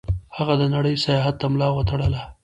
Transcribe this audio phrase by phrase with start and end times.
[0.37, 2.21] هغه د نړۍ سیاحت ته ملا وتړله.